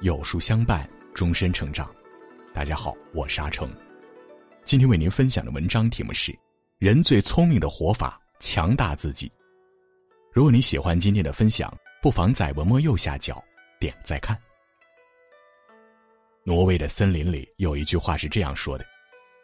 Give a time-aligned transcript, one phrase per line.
[0.00, 1.92] 有书相伴，终身成长。
[2.54, 3.68] 大家好，我是阿成。
[4.62, 6.32] 今天为您分享的文章题目是：
[6.78, 9.28] 人最聪明的活法，强大自己。
[10.32, 13.42] 如果你喜欢今天的分享，不妨在文末右下角
[13.80, 14.38] 点再看。
[16.44, 18.86] 挪威的森林里有一句话是这样说的：“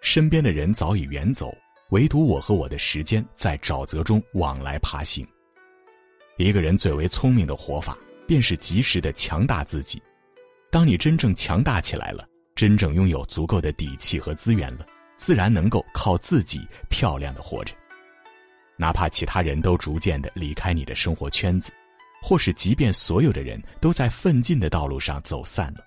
[0.02, 1.52] 身边的人早已远走，
[1.91, 5.27] 唯独我和我的时间在沼泽中往来爬行。”
[6.39, 10.01] 一个人最为聪明的活法，便是及时的强大自己。
[10.74, 14.84] 当你真正强大起来了，真正拥有足够的底气和资源了，
[15.16, 17.73] 自然能够靠自己漂亮的活着。
[18.77, 21.70] 哪怕其他人都逐渐的离开你的生活圈子，
[22.20, 25.84] 或是即便所有的人都在奋进的道路上走散了，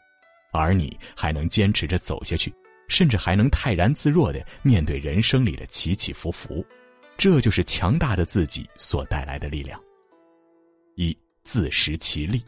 [0.53, 2.53] 而你还能坚持着走下去，
[2.87, 6.65] 甚至还能泰然自若的面对人生里的起起伏伏，
[7.17, 9.77] 这就是强大的自己所带来的力量。
[10.95, 12.41] 一自食其力。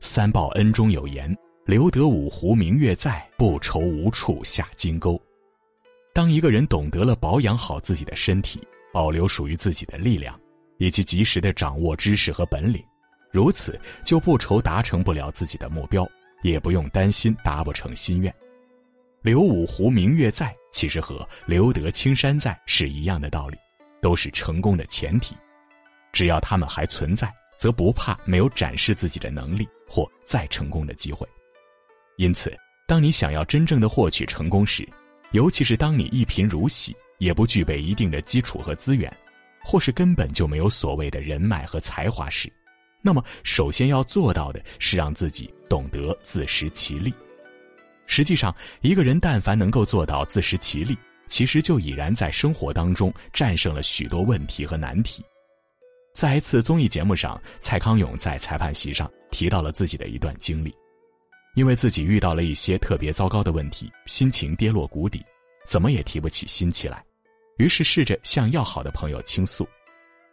[0.00, 1.34] 三报恩中有言
[1.66, 5.20] ：“留得五湖明月在，不愁无处下金钩。”
[6.14, 10.38] 当一个人懂得了保养好自己的身体，保留属于自己的力量，
[10.78, 12.82] 以及及时的掌握知识和本领，
[13.30, 16.08] 如此就不愁达成不了自己的目标，
[16.42, 18.34] 也不用担心达不成心愿。
[19.20, 23.58] 留五湖明月在，其实和留得青山在是一样的道理，
[24.00, 25.36] 都是成功的前提。
[26.10, 27.30] 只要他们还存在。
[27.60, 31.26] 则不怕没有展示自己的能力或再成功的机会，
[32.16, 34.88] 因此，当你想要真正的获取成功时，
[35.32, 39.12] 尤其是当你一贫如洗，也不具备一定的基础和资源，
[39.60, 42.48] 或是根本就没有所谓的人脉和才华时，
[43.02, 47.12] 那么首先要做到的是让自己懂得自食其力。
[48.06, 50.96] 实际上，一个人但凡能够做到自食其力，
[51.26, 55.20] 其实就已然在生活当中战胜了许多问题和难题。
[56.20, 60.70] 在一次综艺节目上，蔡康永在裁判席上提到了自己的一段经历，
[61.54, 65.24] 因为自己遇到了一些特别糟糕的问题，心情跌落谷底，
[65.66, 67.02] 怎么也提不起心气来，
[67.56, 69.66] 于是试着向要好的朋友倾诉，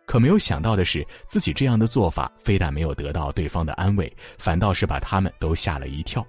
[0.05, 6.21] 可没有想到的是，自己这样的做法非但没有得到对方的安慰，反倒是把他们都吓了一跳。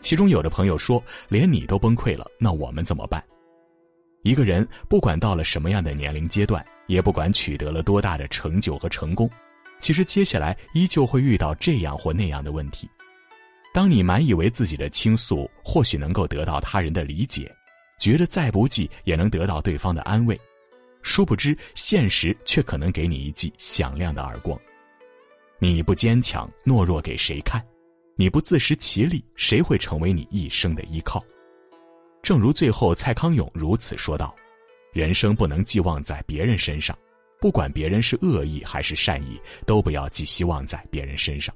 [0.00, 3.20] 其中有的朋友说：“连你都崩溃了，那我们怎么办？”
[4.24, 9.30] 一个人不管到了什么样的年龄阶段，也不管取得了多大的成就和成功，
[9.80, 12.88] 其实接下来依旧会遇到这样或那样的问题。
[13.74, 17.54] 当你满以为自己的倾诉或许能够得到他人的理解，
[17.98, 20.40] 觉得再不济也能得到对方的安慰，
[21.02, 24.58] 殊不知现实却可能给你一记响亮的耳光。
[25.58, 27.62] 你不坚强懦弱给谁看？
[28.16, 31.22] 你不自食其力，谁会成为你一生的依靠？
[32.24, 34.34] 正如最后蔡康永如此说道
[34.94, 36.96] ：“人生不能寄望在别人身上，
[37.38, 41.54] 不管别人是恶意还是善意，都不要寄希望在别人身上。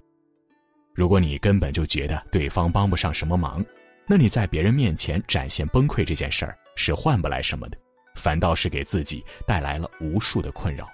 [0.94, 3.64] 如果你根本就觉得对方帮不上什么忙，
[4.06, 7.78] 那你在别人面前展现崩溃这件事儿是换不来什么的，
[8.14, 10.86] 反倒是给自己带来了无数的困扰。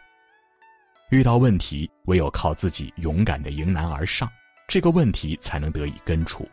[1.10, 4.30] 遇到问题，唯有靠自己勇敢的迎难而上，
[4.68, 6.48] 这个问题才能得以根除。”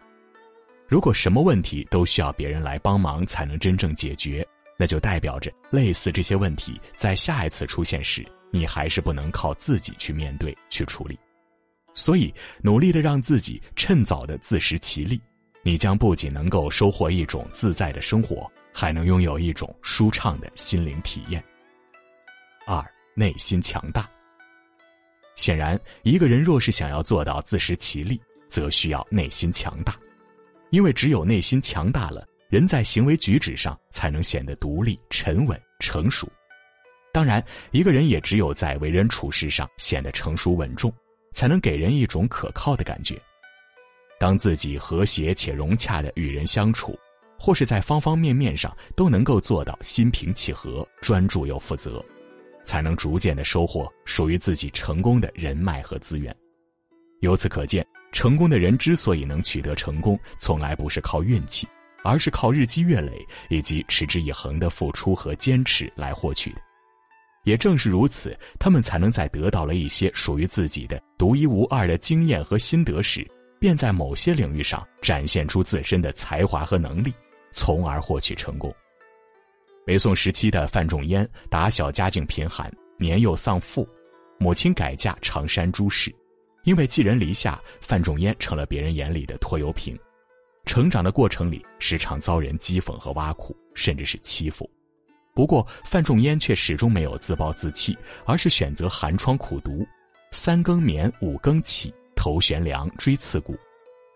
[0.91, 4.45] 如果什么问题都需要别人来帮忙才能真正解决，
[4.77, 8.21] 那就代表着类似这些问题在下一次出现时，
[8.51, 11.17] 你还是不能靠自己去面对、去处理。
[11.93, 15.21] 所以，努力的让自己趁早的自食其力，
[15.63, 21.41] 你将不仅能够收获一种自在的生活，还能拥有一种舒畅的心灵体验。
[22.67, 24.09] 二、内心强大。
[25.37, 29.97] 显然，一个人若是想要做到自食其力，则需要内心强大。
[30.71, 36.27] 因为只有内心强大了，人在行为举止上才能显得独立、沉稳、成熟。
[37.13, 40.91] 当然，一个人也只有在为人处事上显得成熟稳重，
[41.33, 43.21] 才能给人一种可靠的感觉。
[44.17, 46.97] 当自己和谐且融洽的与人相处，
[47.37, 52.01] 或是在方方面面上都能够做到心平气和、专注又负责，
[52.63, 56.33] 才能逐渐的收获属于自己成功的人脉和资源。
[57.19, 57.85] 由此可见。
[58.11, 61.67] 成功的人之所以能取得成功，从来不是靠运气，
[62.03, 66.61] 而是靠日积月累以及持之以恒的付出和坚持来获取的。
[67.43, 73.25] 也正是如此，他们才能在得到了一些属于自己的独一无二的经验和心得时，
[73.59, 77.11] 便在某些领域上展现出自身的才华和能力，
[77.51, 78.71] 从而获取成功。
[79.83, 83.89] 北宋时期的范仲淹，打小家境贫寒，年幼丧父，
[84.37, 86.13] 母亲改嫁常山朱氏。
[86.63, 89.97] 因为寄人篱下，范仲淹成了别人眼里的拖油瓶。
[90.65, 94.69] 成长的过程里，时常遭人讥讽和挖苦，甚至是欺负。
[95.33, 99.85] 不过，范仲淹却始终没有自暴自弃，而是选择寒窗苦读，
[100.31, 103.57] 三更眠，五更起，头悬梁，锥刺股。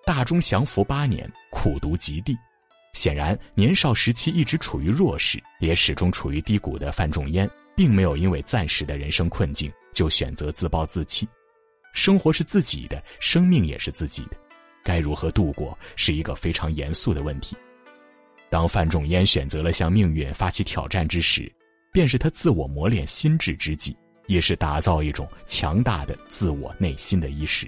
[0.05, 2.37] 大中祥符八年，苦读极地。
[2.93, 11.27] 显然，年少时期一直处于弱势，也始终处于低谷的范仲淹，并没有因为暂时的人生困境就选择自暴自弃。
[11.95, 14.37] 生活是自己的，生命也是自己的，
[14.83, 17.55] 该如何度过是一个非常严肃的问题。
[18.51, 21.51] 当范仲淹选择了向命运发起挑战之时，
[21.91, 23.97] 便是他自我磨练心智之际，
[24.27, 27.67] 也是打造一种强大的自我内心的伊始。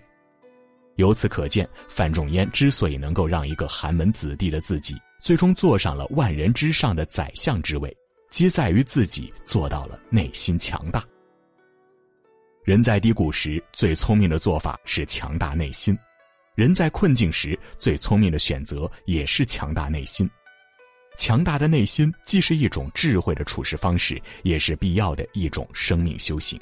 [0.98, 4.96] 由此可见，范仲淹之所以能够让一个寒门子弟的自己。
[5.20, 7.92] 最终坐上了万人之上的宰相之位，
[8.30, 11.04] 皆在于自己做到了内心强大。
[12.68, 15.98] 人在低谷时最聪明的做法是强大内心，
[16.54, 20.30] 人在困境时最聪明的选择也是强大内心。
[21.18, 26.60] 强大的内心既是一种智慧的处事方式，也是必要的一种生命修行。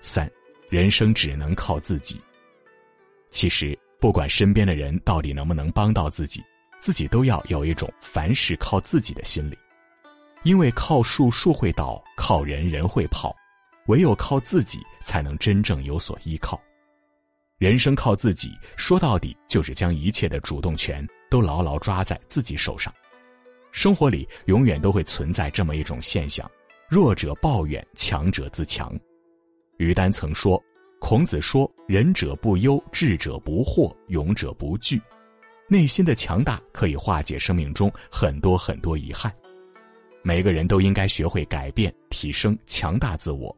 [0.00, 0.26] 三，
[0.70, 2.18] 人生只能靠自己。
[3.28, 6.42] 其实，不管身边的人到底能不能帮到自己。
[6.80, 9.58] 自己都要有一种凡事靠自己的心理，
[10.44, 13.36] 因为靠树树会倒，靠人人会跑，
[13.88, 16.58] 唯有靠自己才能真正有所依靠。
[17.58, 22.94] 人生靠自己，说到底就是将一切的主动权都牢牢抓在自己手上。
[23.72, 26.48] 生活里永远都会存在这么一种现象：
[26.88, 28.96] 弱者抱怨，强者自强。
[29.76, 30.62] 于丹曾说
[31.00, 35.00] ：“孔子说，仁者不忧，智者不惑，勇者不惧。”
[35.68, 39.30] 内心的强大可以化解生命中很多很多遗憾，
[40.22, 43.54] 每个人都应该学会改变、提升、强大自我，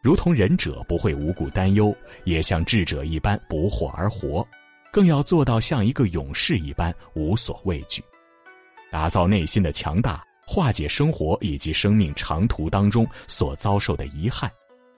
[0.00, 1.94] 如同仁者不会无故担忧，
[2.24, 4.46] 也像智者一般不惑而活，
[4.90, 8.02] 更要做到像一个勇士一般无所畏惧，
[8.90, 14.50] 打造内心的强大，化解生活以及生命长途当中所遭受的遗憾，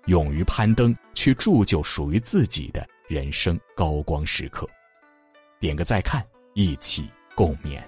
[0.06, 4.68] 勇于攀登，去铸就属于自己的人生高光时刻。
[5.58, 6.24] 点个再看。
[6.54, 7.80] 一起共勉。